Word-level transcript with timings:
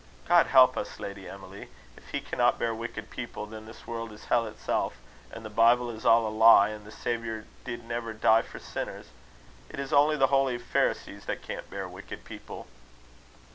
God 0.27 0.47
help 0.47 0.77
us, 0.77 0.99
Lady 0.99 1.29
Emily! 1.29 1.69
If 1.95 2.09
he 2.09 2.21
cannot 2.21 2.57
bear 2.57 2.73
wicked 2.73 3.11
people, 3.11 3.45
then 3.45 3.67
this 3.67 3.85
world 3.85 4.11
is 4.11 4.25
hell 4.25 4.47
itself, 4.47 4.95
and 5.31 5.45
the 5.45 5.49
Bible 5.51 5.91
is 5.91 6.07
all 6.07 6.25
a 6.25 6.33
lie, 6.35 6.69
and 6.69 6.87
the 6.87 6.91
Saviour 6.91 7.45
did 7.65 7.83
never 7.85 8.11
die 8.11 8.41
for 8.41 8.57
sinners. 8.57 9.09
It 9.69 9.79
is 9.79 9.93
only 9.93 10.17
the 10.17 10.25
holy 10.33 10.57
Pharisees 10.57 11.25
that 11.25 11.43
can't 11.43 11.69
bear 11.69 11.87
wicked 11.87 12.25
people." 12.25 12.65